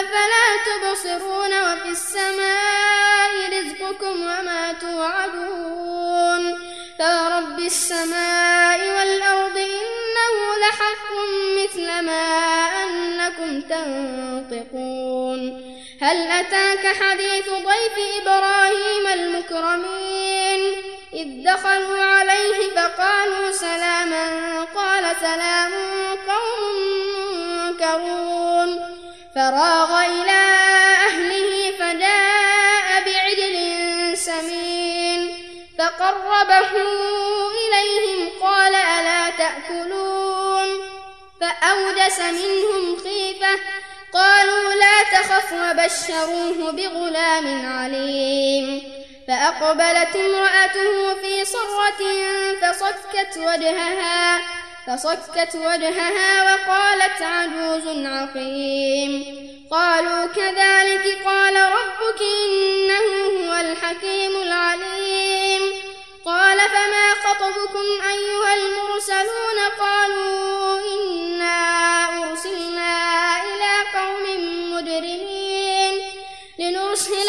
أفلا 0.00 0.46
تبصرون 0.66 1.52
وفي 1.62 1.88
السماء 1.88 3.30
رزقكم 3.52 4.22
وما 4.22 4.72
توعدون 4.80 6.58
فرب 6.98 7.58
السماء 7.58 8.78
والأرض 8.78 9.56
إنه 9.56 10.36
لحق 10.60 11.10
مثل 11.62 11.86
ما 12.06 12.26
أنكم 12.84 13.60
تنطقون 13.60 15.40
هل 16.02 16.16
أتاك 16.16 16.86
حديث 16.86 17.48
ضيف 17.48 17.96
إبراهيم 18.22 19.06
المكرمين 19.12 20.60
إذ 21.14 21.44
دخلوا 21.44 22.02
عليه 22.02 22.70
فقالوا 22.76 23.50
سلاما 23.52 24.64
قال 24.74 25.04
سلام 25.20 25.72
قوم 26.28 26.76
منكرون 27.66 28.43
فراغ 29.34 30.00
إلى 30.00 30.42
أهله 31.08 31.72
فجاء 31.78 33.04
بعجل 33.06 33.56
سمين 34.16 35.44
فقربه 35.78 36.70
إليهم 37.64 38.30
قال 38.42 38.74
ألا 38.74 39.30
تأكلون 39.30 40.68
فأوجس 41.40 42.18
منهم 42.18 42.96
خيفة 43.04 43.58
قالوا 44.12 44.74
لا 44.74 45.02
تخف 45.12 45.52
وبشروه 45.52 46.72
بغلام 46.72 47.66
عليم 47.66 48.92
فأقبلت 49.28 50.16
امرأته 50.16 51.14
في 51.14 51.44
صرة 51.44 52.00
فصكت 52.62 53.36
وجهها 53.36 54.40
فصكت 54.86 55.54
وجهها 55.54 56.42
وقالت 56.44 57.22
عجوز 57.22 58.06
عقيم. 58.06 59.12
قالوا 59.70 60.26
كذلك 60.26 61.18
قال 61.24 61.56
ربك 61.56 62.20
إنه 62.22 63.06
هو 63.26 63.60
الحكيم 63.60 64.42
العليم. 64.42 65.62
قال 66.24 66.58
فما 66.58 67.14
خطبكم 67.24 67.86
أيها 68.12 68.54
المرسلون؟ 68.54 69.58
قالوا 69.80 70.80
إنا 70.94 71.58
أرسلنا 72.22 73.36
إلى 73.36 73.72
قوم 73.98 74.24
مجرمين 74.72 75.94
لنرسل 76.58 77.28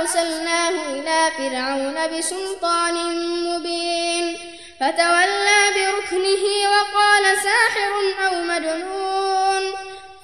أرسلناه 0.00 0.92
إلى 0.92 1.30
فرعون 1.38 2.18
بسلطان 2.18 2.94
مبين 3.44 4.38
فتولى 4.80 5.60
بركنه 5.76 6.44
وقال 6.70 7.36
ساحر 7.42 7.92
أو 8.26 8.42
مجنون 8.42 9.74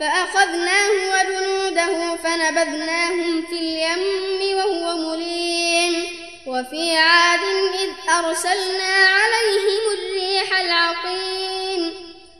فأخذناه 0.00 0.90
وجنوده 1.14 2.16
فنبذناهم 2.16 3.46
في 3.46 3.52
اليم 3.54 4.56
وهو 4.56 4.96
مليم 4.96 6.06
وفي 6.46 6.96
عاد 6.96 7.40
إذ 7.74 8.10
أرسلنا 8.10 8.94
عليهم 9.06 9.82
الريح 9.98 10.60
العقيم 10.60 11.94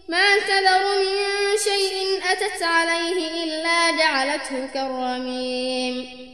ما 0.09 0.39
تذر 0.39 0.99
من 0.99 1.59
شيء 1.65 2.21
أتت 2.33 2.63
عليه 2.63 3.45
إلا 3.45 3.91
جعلته 3.99 4.69
كالرميم 4.75 6.34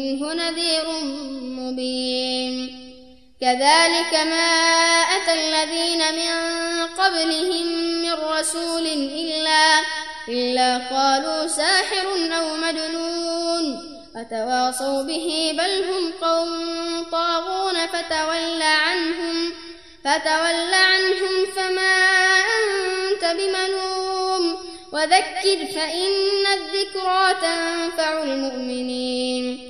منه 0.00 0.34
نذير 0.34 0.84
مبين. 1.42 2.54
كذلك 3.40 4.12
ما 4.14 4.50
أتى 5.16 5.32
الذين 5.32 5.98
من 5.98 6.34
قبلهم 6.98 7.66
من 8.02 8.12
رسول 8.12 8.86
إلا 8.86 9.80
إلا 10.28 10.78
قالوا 10.78 11.46
ساحر 11.46 12.06
أو 12.32 12.56
مجنون. 12.56 13.64
أتواصوا 14.16 15.02
به 15.02 15.52
بل 15.58 15.84
هم 15.90 16.12
قوم 16.28 16.50
طاغون. 17.12 17.86
فتول 17.86 18.62
عنهم 18.62 19.52
فتول 20.04 20.74
عنهم 20.74 21.46
فما 21.56 21.96
أنت 22.58 23.24
بملوم. 23.24 24.70
وذكر 24.92 25.66
فإن 25.74 26.46
الذكرى 26.52 27.34
تنفع 27.42 28.22
المؤمنين. 28.22 29.69